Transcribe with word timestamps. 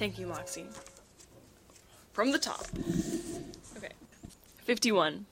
Thank 0.00 0.18
you, 0.18 0.28
Moxie. 0.28 0.64
From 2.14 2.32
the 2.32 2.38
top. 2.38 2.64
Okay. 3.76 3.92
51. 4.56 5.26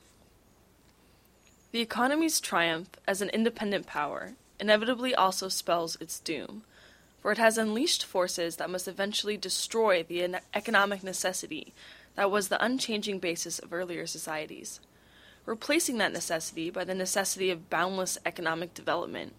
The 1.72 1.80
economy's 1.80 2.38
triumph 2.38 2.90
as 3.06 3.22
an 3.22 3.30
independent 3.30 3.86
power 3.86 4.34
inevitably 4.60 5.14
also 5.14 5.48
spells 5.48 5.96
its 6.02 6.20
doom, 6.20 6.64
for 7.22 7.32
it 7.32 7.38
has 7.38 7.56
unleashed 7.56 8.04
forces 8.04 8.56
that 8.56 8.68
must 8.68 8.86
eventually 8.86 9.38
destroy 9.38 10.02
the 10.02 10.38
economic 10.52 11.02
necessity 11.02 11.72
that 12.16 12.30
was 12.30 12.48
the 12.48 12.62
unchanging 12.62 13.20
basis 13.20 13.58
of 13.58 13.72
earlier 13.72 14.06
societies. 14.06 14.80
Replacing 15.46 15.96
that 15.96 16.12
necessity 16.12 16.68
by 16.68 16.84
the 16.84 16.94
necessity 16.94 17.48
of 17.48 17.70
boundless 17.70 18.18
economic 18.26 18.74
development 18.74 19.32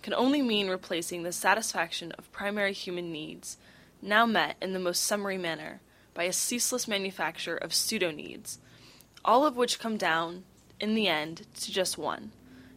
can 0.00 0.14
only 0.14 0.40
mean 0.40 0.70
replacing 0.70 1.22
the 1.22 1.32
satisfaction 1.32 2.12
of 2.12 2.32
primary 2.32 2.72
human 2.72 3.12
needs, 3.12 3.58
now 4.02 4.26
met 4.26 4.56
in 4.60 4.72
the 4.72 4.78
most 4.78 5.02
summary 5.02 5.38
manner, 5.38 5.80
by 6.14 6.24
a 6.24 6.32
ceaseless 6.32 6.88
manufacture 6.88 7.56
of 7.56 7.74
pseudo 7.74 8.10
needs, 8.10 8.58
all 9.24 9.46
of 9.46 9.56
which 9.56 9.78
come 9.78 9.96
down, 9.96 10.44
in 10.78 10.94
the 10.94 11.08
end, 11.08 11.46
to 11.54 11.70
just 11.70 11.98
one 11.98 12.32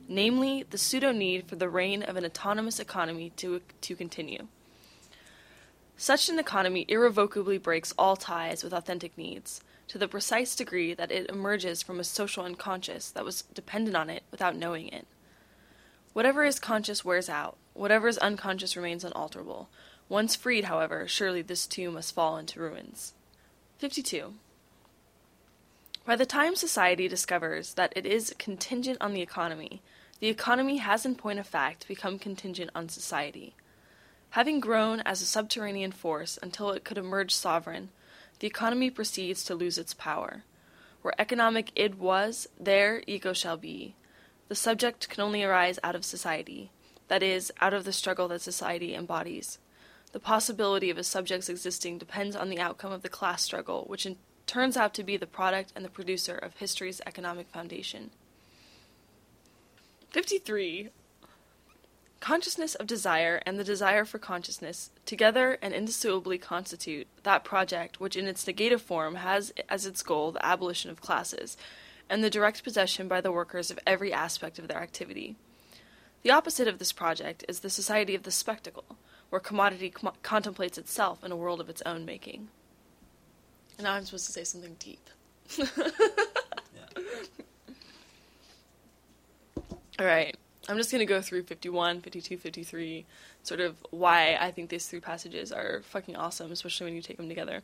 namely, 0.08 0.64
the 0.70 0.78
pseudo 0.78 1.12
need 1.12 1.48
for 1.48 1.55
the 1.55 1.70
reign 1.70 2.04
of 2.04 2.16
an 2.16 2.26
autonomous 2.26 2.80
economy 2.80 3.31
to, 3.38 3.62
to 3.81 3.95
continue. 3.95 4.48
Such 5.98 6.30
an 6.30 6.40
economy 6.40 6.86
irrevocably 6.88 7.58
breaks 7.58 7.94
all 7.98 8.16
ties 8.16 8.64
with 8.64 8.73
authentic 8.73 9.17
needs, 9.17 9.62
to 9.88 9.98
the 9.98 10.08
precise 10.08 10.55
degree 10.55 10.94
that 10.94 11.12
it 11.12 11.30
emerges 11.30 11.81
from 11.81 12.00
a 12.00 12.03
social 12.03 12.45
unconscious 12.45 13.12
that 13.12 13.26
was 13.26 13.44
dependent 13.53 13.95
on 13.95 14.09
it 14.09 14.23
without 14.31 14.55
knowing 14.55 14.88
it. 14.88 15.05
Whatever 16.14 16.44
is 16.44 16.59
conscious 16.59 17.03
wears 17.05 17.30
out, 17.30 17.58
whatever 17.73 18.08
is 18.08 18.17
unconscious 18.20 18.76
remains 18.76 19.03
unalterable. 19.03 19.70
Once 20.13 20.35
freed, 20.35 20.66
however, 20.66 21.08
surely 21.08 21.41
this 21.41 21.66
too 21.66 21.90
must 21.90 22.13
fall 22.13 22.38
into 22.38 22.59
ruins. 22.59 23.16
52. 23.80 24.36
By 26.06 26.16
the 26.16 26.23
time 26.23 26.56
society 26.56 27.08
discovers 27.08 27.73
that 27.73 27.92
it 27.95 28.06
is 28.06 28.36
contingent 28.38 29.00
on 29.02 29.14
the 29.14 29.23
economy, 29.23 29.81
the 30.19 30.28
economy 30.28 30.78
has 30.78 31.03
in 31.03 31.16
point 31.16 31.39
of 31.39 31.47
fact 31.47 31.88
become 31.88 32.19
contingent 32.19 32.69
on 32.75 32.89
society. 32.89 33.56
Having 34.30 34.59
grown 34.59 35.00
as 35.00 35.23
a 35.23 35.25
subterranean 35.25 35.91
force 35.91 36.38
until 36.44 36.69
it 36.69 36.84
could 36.84 37.00
emerge 37.00 37.34
sovereign, 37.34 37.89
the 38.38 38.45
economy 38.45 38.91
proceeds 38.91 39.44
to 39.45 39.56
lose 39.56 39.80
its 39.80 39.95
power. 39.95 40.44
Where 41.02 41.19
economic 41.19 41.72
id 41.75 41.95
was, 41.95 42.47
there 42.59 43.02
ego 43.08 43.34
shall 43.34 43.58
be. 43.58 43.95
The 44.47 44.53
subject 44.53 45.09
can 45.09 45.23
only 45.23 45.44
arise 45.44 45.80
out 45.84 45.95
of 45.95 46.06
society, 46.06 46.69
that 47.08 47.23
is, 47.23 47.52
out 47.61 47.73
of 47.73 47.84
the 47.84 47.91
struggle 47.91 48.28
that 48.28 48.41
society 48.41 48.94
embodies. 48.94 49.58
The 50.14 50.19
possibility 50.19 50.92
of 50.92 51.00
a 51.00 51.03
subject's 51.03 51.50
existing 51.50 51.97
depends 51.97 52.36
on 52.36 52.50
the 52.50 52.59
outcome 52.59 52.92
of 52.92 53.02
the 53.02 53.09
class 53.09 53.42
struggle, 53.42 53.83
which 53.88 54.08
turns 54.45 54.78
out 54.78 54.94
to 54.94 55.03
be 55.03 55.17
the 55.17 55.25
product 55.25 55.73
and 55.75 55.83
the 55.83 55.89
producer 55.89 56.38
of 56.38 56.58
history's 56.58 57.02
economic 57.08 57.50
foundation. 57.50 58.11
53. 60.11 60.89
Consciousness 62.19 62.75
of 62.75 62.86
desire 62.86 63.41
and 63.45 63.58
the 63.58 63.64
desire 63.64 64.06
for 64.06 64.19
consciousness 64.19 64.91
together 65.08 65.58
and 65.64 65.73
indissolubly 65.73 66.38
constitute 66.39 67.08
that 67.23 67.44
project 67.44 68.00
which 68.00 68.16
in 68.16 68.28
its 68.28 68.45
negative 68.45 68.84
form 68.84 69.16
has 69.16 69.52
as 69.67 69.88
its 69.88 70.03
goal 70.03 70.31
the 70.31 70.45
abolition 70.45 70.91
of 70.91 71.02
classes 71.02 71.58
and 72.08 72.23
the 72.23 72.30
direct 72.30 72.64
possession 72.64 73.08
by 73.08 73.19
the 73.19 73.31
workers 73.31 73.72
of 73.72 73.80
every 73.88 74.14
aspect 74.14 74.59
of 74.59 74.67
their 74.67 74.81
activity. 74.81 75.36
The 76.22 76.31
opposite 76.31 76.67
of 76.67 76.78
this 76.78 76.91
project 76.91 77.44
is 77.50 77.61
the 77.61 77.69
society 77.69 78.14
of 78.14 78.23
the 78.23 78.31
spectacle, 78.31 78.95
where 79.34 79.39
commodity 79.39 79.89
com- 79.89 80.14
contemplates 80.22 80.78
itself 80.78 81.23
in 81.23 81.31
a 81.31 81.36
world 81.36 81.59
of 81.59 81.67
its 81.67 81.81
own 81.88 82.06
making. 82.06 82.50
And 83.80 83.86
now 83.86 83.94
I'm 83.94 84.06
supposed 84.06 84.28
to 84.28 84.31
say 84.31 84.44
something 84.44 84.75
deep. 84.78 85.09
yeah. 85.58 85.66
All 89.97 90.06
right. 90.06 90.38
I'm 90.69 90.78
just 90.78 90.91
going 90.91 91.00
to 91.00 91.07
go 91.07 91.19
through 91.19 91.41
51, 91.46 92.02
52, 92.02 92.38
53, 92.38 93.06
sort 93.41 93.59
of 93.59 93.84
why 93.90 94.38
I 94.40 94.52
think 94.52 94.69
these 94.69 94.85
three 94.85 95.00
passages 95.00 95.52
are 95.52 95.81
fucking 95.81 96.16
awesome, 96.16 96.52
especially 96.52 96.86
when 96.86 96.94
you 96.96 97.02
take 97.02 97.18
them 97.18 97.28
together. 97.28 97.63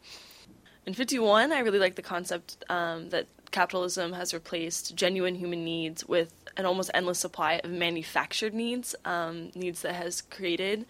In 0.88 0.96
51, 0.96 1.52
I 1.52 1.60
really 1.60 1.78
like 1.78 1.94
the 1.94 2.02
concept 2.02 2.66
um, 2.70 3.10
that 3.10 3.28
capitalism 3.52 4.14
has 4.14 4.34
replaced 4.34 4.96
genuine 4.96 5.36
human 5.36 5.64
needs 5.64 6.04
with 6.04 6.34
an 6.58 6.66
almost 6.66 6.90
endless 6.96 7.20
supply 7.20 7.62
of 7.64 7.70
manufactured 7.70 8.56
needs, 8.56 8.96
um, 9.06 9.52
needs 9.54 9.84
that 9.84 9.94
has 9.94 10.24
created 10.24 10.88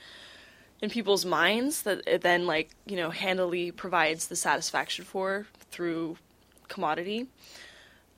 in 0.82 0.90
people's 0.90 1.26
minds 1.26 1.84
that 1.84 2.02
it 2.08 2.22
then 2.22 2.48
like 2.48 2.70
you 2.86 2.96
know 2.96 3.10
handily 3.10 3.72
provides 3.72 4.28
the 4.28 4.36
satisfaction 4.36 5.06
for 5.06 5.48
through 5.72 6.18
commodity. 6.68 7.28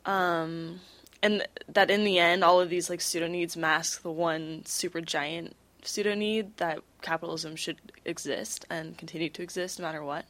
Um, 0.06 0.80
and 1.22 1.48
that 1.68 1.92
in 1.92 2.04
the 2.04 2.18
end 2.18 2.44
all 2.44 2.60
of 2.60 2.70
these 2.70 2.90
like 2.90 3.02
pseudo 3.02 3.28
needs 3.28 3.56
mask 3.56 4.02
the 4.02 4.12
one 4.12 4.64
super 4.66 5.00
giant 5.00 5.56
pseudo 5.84 6.16
need 6.16 6.58
that 6.58 6.80
capitalism 7.02 7.56
should 7.56 7.78
exist 8.06 8.66
and 8.70 8.98
continue 8.98 9.30
to 9.30 9.42
exist 9.42 9.80
no 9.80 9.86
matter 9.86 10.04
what. 10.04 10.26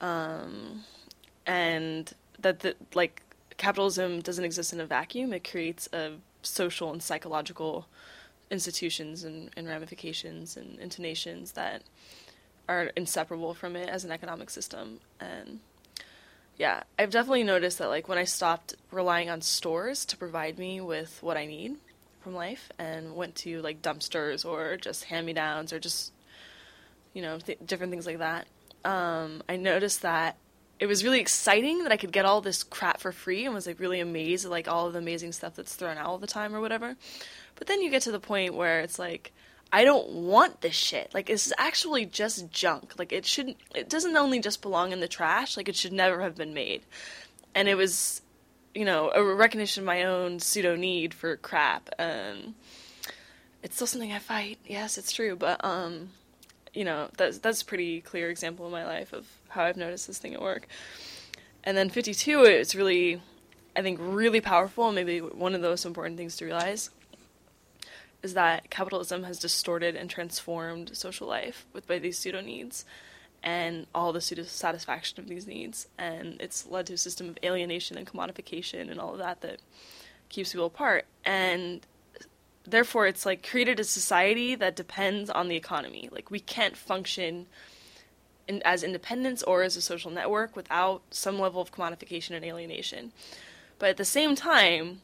Um, 0.00 0.84
and 1.46 2.12
that 2.40 2.60
the, 2.60 2.76
like 2.94 3.22
capitalism 3.56 4.20
doesn't 4.20 4.44
exist 4.44 4.72
in 4.72 4.80
a 4.80 4.86
vacuum. 4.86 5.32
It 5.32 5.48
creates 5.48 5.88
a 5.92 6.12
social 6.42 6.92
and 6.92 7.02
psychological 7.02 7.86
institutions 8.50 9.24
and, 9.24 9.50
and 9.56 9.66
ramifications 9.66 10.56
and 10.56 10.78
intonations 10.78 11.52
that 11.52 11.82
are 12.68 12.84
inseparable 12.96 13.54
from 13.54 13.76
it 13.76 13.88
as 13.88 14.04
an 14.04 14.10
economic 14.10 14.50
system. 14.50 15.00
And 15.20 15.60
yeah, 16.56 16.84
I've 16.98 17.10
definitely 17.10 17.44
noticed 17.44 17.78
that 17.78 17.88
like 17.88 18.08
when 18.08 18.18
I 18.18 18.24
stopped 18.24 18.74
relying 18.90 19.28
on 19.28 19.40
stores 19.40 20.04
to 20.06 20.16
provide 20.16 20.58
me 20.58 20.80
with 20.80 21.22
what 21.22 21.36
I 21.36 21.46
need 21.46 21.76
from 22.20 22.34
life 22.34 22.70
and 22.78 23.16
went 23.16 23.34
to 23.36 23.60
like 23.60 23.82
dumpsters 23.82 24.44
or 24.44 24.76
just 24.76 25.04
hand 25.04 25.26
me 25.26 25.32
downs 25.32 25.72
or 25.72 25.78
just 25.78 26.12
you 27.12 27.22
know 27.22 27.38
th- 27.38 27.58
different 27.64 27.90
things 27.90 28.06
like 28.06 28.18
that, 28.18 28.46
um, 28.84 29.42
I 29.48 29.56
noticed 29.56 30.02
that 30.02 30.36
it 30.80 30.86
was 30.86 31.04
really 31.04 31.20
exciting 31.20 31.84
that 31.84 31.92
I 31.92 31.96
could 31.96 32.12
get 32.12 32.24
all 32.24 32.40
this 32.40 32.62
crap 32.62 33.00
for 33.00 33.12
free 33.12 33.44
and 33.44 33.54
was 33.54 33.66
like 33.66 33.80
really 33.80 34.00
amazed 34.00 34.44
at 34.44 34.50
like 34.50 34.68
all 34.68 34.86
of 34.86 34.92
the 34.92 34.98
amazing 34.98 35.32
stuff 35.32 35.54
that's 35.54 35.74
thrown 35.74 35.98
out 35.98 36.06
all 36.06 36.18
the 36.18 36.26
time 36.26 36.54
or 36.54 36.60
whatever. 36.60 36.96
But 37.54 37.68
then 37.68 37.80
you 37.80 37.90
get 37.90 38.02
to 38.02 38.12
the 38.12 38.20
point 38.20 38.54
where 38.54 38.80
it's 38.80 38.98
like, 38.98 39.32
I 39.72 39.84
don't 39.84 40.10
want 40.10 40.60
this 40.60 40.74
shit. 40.74 41.12
Like 41.14 41.26
this 41.26 41.46
is 41.46 41.52
actually 41.58 42.06
just 42.06 42.50
junk. 42.50 42.94
Like 42.98 43.12
it 43.12 43.24
shouldn't. 43.24 43.56
It 43.74 43.88
doesn't 43.88 44.16
only 44.16 44.40
just 44.40 44.62
belong 44.62 44.92
in 44.92 45.00
the 45.00 45.08
trash. 45.08 45.56
Like 45.56 45.68
it 45.68 45.76
should 45.76 45.92
never 45.92 46.20
have 46.22 46.36
been 46.36 46.54
made. 46.54 46.82
And 47.54 47.68
it 47.68 47.76
was, 47.76 48.22
you 48.74 48.84
know, 48.84 49.10
a 49.14 49.22
recognition 49.22 49.82
of 49.82 49.86
my 49.86 50.04
own 50.04 50.40
pseudo 50.40 50.76
need 50.76 51.14
for 51.14 51.36
crap. 51.36 51.90
And 51.98 52.54
it's 53.62 53.76
still 53.76 53.86
something 53.86 54.12
I 54.12 54.18
fight. 54.18 54.58
Yes, 54.66 54.98
it's 54.98 55.12
true. 55.12 55.36
But 55.36 55.64
um, 55.64 56.10
you 56.74 56.84
know, 56.84 57.08
that's 57.16 57.38
that's 57.38 57.62
a 57.62 57.64
pretty 57.64 58.00
clear 58.00 58.30
example 58.30 58.66
in 58.66 58.72
my 58.72 58.84
life 58.84 59.12
of 59.12 59.26
how 59.48 59.64
I've 59.64 59.76
noticed 59.76 60.06
this 60.06 60.18
thing 60.18 60.34
at 60.34 60.42
work. 60.42 60.66
And 61.62 61.76
then 61.76 61.88
52, 61.88 62.44
it's 62.44 62.74
really, 62.74 63.22
I 63.74 63.80
think, 63.80 63.98
really 64.02 64.40
powerful. 64.40 64.92
Maybe 64.92 65.20
one 65.20 65.54
of 65.54 65.62
the 65.62 65.68
most 65.68 65.86
important 65.86 66.18
things 66.18 66.36
to 66.36 66.44
realize 66.44 66.90
is 68.22 68.34
that 68.34 68.70
capitalism 68.70 69.22
has 69.24 69.38
distorted 69.38 69.94
and 69.94 70.10
transformed 70.10 70.96
social 70.96 71.28
life 71.28 71.66
with 71.72 71.86
by 71.86 71.98
these 71.98 72.18
pseudo 72.18 72.40
needs 72.40 72.84
and 73.42 73.86
all 73.94 74.12
the 74.12 74.20
pseudo 74.20 74.42
satisfaction 74.42 75.20
of 75.20 75.28
these 75.28 75.46
needs 75.46 75.86
and 75.98 76.40
it's 76.40 76.66
led 76.66 76.86
to 76.86 76.94
a 76.94 76.98
system 76.98 77.28
of 77.28 77.38
alienation 77.44 77.98
and 77.98 78.06
commodification 78.06 78.90
and 78.90 78.98
all 78.98 79.12
of 79.12 79.18
that 79.18 79.42
that 79.42 79.58
keeps 80.30 80.52
people 80.52 80.64
apart 80.64 81.04
and 81.26 81.86
therefore 82.66 83.06
it's 83.06 83.26
like 83.26 83.48
created 83.48 83.78
a 83.78 83.84
society 83.84 84.54
that 84.54 84.76
depends 84.76 85.30
on 85.30 85.48
the 85.48 85.56
economy 85.56 86.08
like 86.12 86.30
we 86.30 86.40
can't 86.40 86.76
function 86.76 87.46
in, 88.46 88.62
as 88.64 88.82
independence 88.82 89.42
or 89.42 89.62
as 89.62 89.76
a 89.76 89.82
social 89.82 90.10
network 90.10 90.56
without 90.56 91.02
some 91.10 91.38
level 91.38 91.60
of 91.60 91.72
commodification 91.72 92.30
and 92.36 92.44
alienation 92.44 93.12
but 93.78 93.88
at 93.88 93.96
the 93.96 94.04
same 94.04 94.34
time 94.34 95.00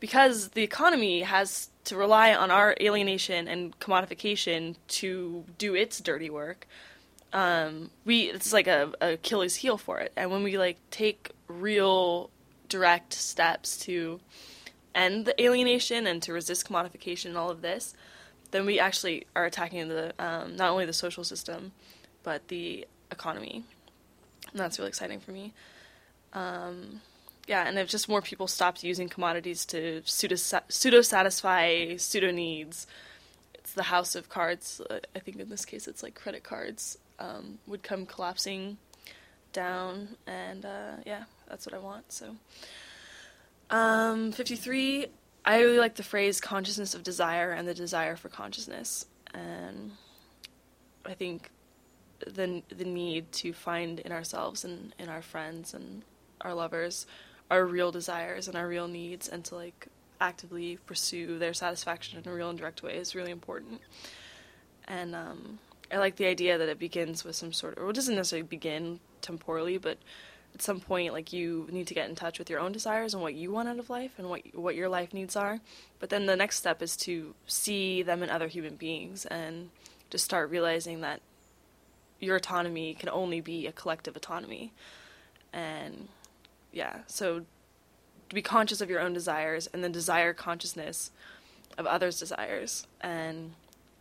because 0.00 0.50
the 0.50 0.62
economy 0.62 1.22
has 1.22 1.70
to 1.84 1.96
rely 1.96 2.34
on 2.34 2.50
our 2.50 2.76
alienation 2.80 3.48
and 3.48 3.78
commodification 3.80 4.76
to 4.88 5.44
do 5.56 5.74
its 5.74 6.00
dirty 6.00 6.30
work, 6.30 6.66
um, 7.32 7.90
we 8.04 8.22
it's 8.22 8.52
like 8.52 8.66
a, 8.66 8.92
a 9.00 9.14
Achilles 9.14 9.56
heel 9.56 9.78
for 9.78 9.98
it. 9.98 10.12
And 10.16 10.30
when 10.30 10.42
we 10.42 10.58
like 10.58 10.78
take 10.90 11.32
real 11.48 12.30
direct 12.68 13.12
steps 13.14 13.78
to 13.78 14.20
end 14.94 15.26
the 15.26 15.42
alienation 15.42 16.06
and 16.06 16.22
to 16.22 16.32
resist 16.32 16.68
commodification 16.68 17.26
and 17.26 17.36
all 17.36 17.50
of 17.50 17.62
this, 17.62 17.94
then 18.50 18.66
we 18.66 18.78
actually 18.78 19.26
are 19.36 19.44
attacking 19.44 19.88
the 19.88 20.12
um, 20.18 20.56
not 20.56 20.70
only 20.70 20.86
the 20.86 20.92
social 20.92 21.24
system, 21.24 21.72
but 22.22 22.48
the 22.48 22.86
economy. 23.10 23.64
And 24.50 24.60
that's 24.60 24.78
really 24.78 24.88
exciting 24.88 25.20
for 25.20 25.32
me. 25.32 25.52
Um, 26.32 27.00
yeah, 27.46 27.66
and 27.66 27.78
if 27.78 27.88
just 27.88 28.08
more 28.08 28.22
people 28.22 28.46
stopped 28.46 28.84
using 28.84 29.08
commodities 29.08 29.64
to 29.66 30.02
pseudo 30.04 30.36
pseudo 30.36 31.00
satisfy 31.00 31.96
pseudo 31.96 32.30
needs, 32.30 32.86
it's 33.54 33.72
the 33.72 33.84
house 33.84 34.14
of 34.14 34.28
cards. 34.28 34.80
I 34.90 35.18
think 35.18 35.38
in 35.38 35.48
this 35.48 35.64
case 35.64 35.88
it's 35.88 36.02
like 36.02 36.14
credit 36.14 36.44
cards 36.44 36.98
um, 37.18 37.58
would 37.66 37.82
come 37.82 38.06
collapsing 38.06 38.76
down, 39.52 40.16
and 40.26 40.64
uh, 40.64 40.96
yeah, 41.06 41.24
that's 41.48 41.66
what 41.66 41.74
I 41.74 41.78
want. 41.78 42.12
So, 42.12 42.36
um, 43.70 44.32
fifty 44.32 44.56
three. 44.56 45.06
I 45.44 45.60
really 45.60 45.78
like 45.78 45.94
the 45.94 46.02
phrase 46.02 46.40
consciousness 46.40 46.94
of 46.94 47.02
desire 47.02 47.52
and 47.52 47.66
the 47.66 47.74
desire 47.74 48.16
for 48.16 48.28
consciousness, 48.28 49.06
and 49.32 49.92
I 51.06 51.14
think 51.14 51.50
the 52.26 52.62
the 52.68 52.84
need 52.84 53.30
to 53.32 53.52
find 53.52 54.00
in 54.00 54.12
ourselves 54.12 54.64
and 54.64 54.94
in 54.98 55.08
our 55.08 55.22
friends 55.22 55.72
and 55.74 56.02
our 56.40 56.54
lovers 56.54 57.06
our 57.50 57.64
real 57.64 57.90
desires 57.90 58.48
and 58.48 58.56
our 58.56 58.68
real 58.68 58.88
needs 58.88 59.28
and 59.28 59.44
to 59.46 59.54
like 59.54 59.88
actively 60.20 60.78
pursue 60.86 61.38
their 61.38 61.54
satisfaction 61.54 62.18
in 62.22 62.30
a 62.30 62.34
real 62.34 62.50
and 62.50 62.58
direct 62.58 62.82
way 62.82 62.96
is 62.96 63.14
really 63.14 63.30
important. 63.30 63.80
And 64.86 65.14
um, 65.14 65.58
I 65.92 65.98
like 65.98 66.16
the 66.16 66.26
idea 66.26 66.58
that 66.58 66.68
it 66.68 66.78
begins 66.78 67.24
with 67.24 67.36
some 67.36 67.52
sort 67.52 67.76
of, 67.76 67.82
well, 67.82 67.90
it 67.90 67.94
doesn't 67.94 68.14
necessarily 68.14 68.46
begin 68.46 69.00
temporally, 69.20 69.78
but 69.78 69.98
at 70.58 70.62
some 70.62 70.80
point, 70.80 71.12
like 71.12 71.32
you 71.32 71.68
need 71.70 71.86
to 71.86 71.94
get 71.94 72.08
in 72.08 72.16
touch 72.16 72.40
with 72.40 72.50
your 72.50 72.58
own 72.58 72.72
desires 72.72 73.14
and 73.14 73.22
what 73.22 73.34
you 73.34 73.52
want 73.52 73.68
out 73.68 73.78
of 73.78 73.88
life 73.88 74.10
and 74.18 74.28
what 74.28 74.42
what 74.56 74.74
your 74.74 74.88
life 74.88 75.14
needs 75.14 75.36
are. 75.36 75.60
But 76.00 76.10
then 76.10 76.26
the 76.26 76.34
next 76.34 76.56
step 76.56 76.82
is 76.82 76.96
to 76.98 77.32
see 77.46 78.02
them 78.02 78.24
in 78.24 78.28
other 78.28 78.48
human 78.48 78.74
beings 78.74 79.24
and 79.24 79.70
just 80.10 80.24
start 80.24 80.50
realizing 80.50 81.00
that 81.02 81.20
your 82.18 82.34
autonomy 82.34 82.94
can 82.94 83.08
only 83.08 83.40
be 83.40 83.68
a 83.68 83.72
collective 83.72 84.16
autonomy. 84.16 84.72
And 85.52 86.08
yeah, 86.72 87.02
so 87.06 87.44
to 88.28 88.34
be 88.34 88.42
conscious 88.42 88.80
of 88.80 88.90
your 88.90 88.98
own 88.98 89.12
desires 89.12 89.68
and 89.72 89.84
then 89.84 89.92
desire 89.92 90.32
consciousness 90.32 91.12
of 91.78 91.86
others' 91.86 92.18
desires. 92.18 92.84
And 93.00 93.52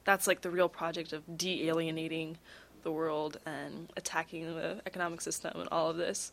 that's 0.05 0.25
like 0.25 0.41
the 0.41 0.49
real 0.49 0.69
project 0.69 1.13
of 1.13 1.37
de 1.37 1.67
alienating 1.67 2.39
the 2.87 2.91
world 2.93 3.37
and 3.45 3.91
attacking 3.97 4.45
the 4.55 4.81
economic 4.85 5.19
system 5.19 5.59
and 5.59 5.67
all 5.73 5.89
of 5.89 5.97
this. 5.97 6.31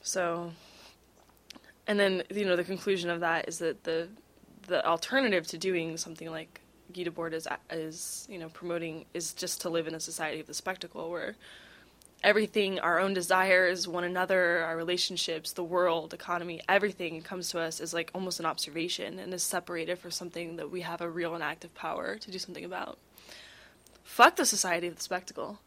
So, 0.00 0.52
and 1.86 2.00
then, 2.00 2.22
you 2.30 2.46
know, 2.46 2.56
the 2.56 2.64
conclusion 2.64 3.10
of 3.10 3.20
that 3.20 3.46
is 3.46 3.58
that 3.58 3.84
the 3.84 4.08
the 4.66 4.82
alternative 4.86 5.46
to 5.48 5.58
doing 5.58 5.98
something 5.98 6.30
like 6.30 6.62
Guy 6.94 7.02
Debord 7.04 7.34
is, 7.34 7.46
is, 7.70 8.26
you 8.30 8.38
know, 8.38 8.48
promoting 8.48 9.04
is 9.12 9.34
just 9.34 9.60
to 9.60 9.68
live 9.68 9.86
in 9.86 9.94
a 9.94 10.00
society 10.00 10.40
of 10.40 10.46
the 10.46 10.54
spectacle 10.54 11.10
where 11.10 11.36
everything, 12.22 12.80
our 12.80 12.98
own 12.98 13.12
desires, 13.12 13.86
one 13.86 14.04
another, 14.04 14.64
our 14.64 14.78
relationships, 14.78 15.52
the 15.52 15.62
world, 15.62 16.14
economy, 16.14 16.62
everything 16.66 17.20
comes 17.20 17.50
to 17.50 17.60
us 17.60 17.78
as 17.78 17.92
like 17.92 18.10
almost 18.14 18.40
an 18.40 18.46
observation 18.46 19.18
and 19.18 19.34
is 19.34 19.42
separated 19.42 19.98
for 19.98 20.10
something 20.10 20.56
that 20.56 20.70
we 20.70 20.80
have 20.80 21.02
a 21.02 21.10
real 21.10 21.34
and 21.34 21.44
active 21.44 21.74
power 21.74 22.16
to 22.16 22.30
do 22.30 22.38
something 22.38 22.64
about. 22.64 22.96
Fuck 24.04 24.36
the 24.36 24.46
society 24.46 24.86
of 24.86 24.96
the 24.96 25.02
spectacle. 25.02 25.58